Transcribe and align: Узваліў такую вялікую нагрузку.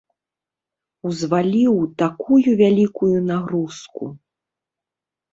Узваліў 1.09 1.75
такую 2.01 2.39
вялікую 2.61 3.11
нагрузку. 3.31 4.09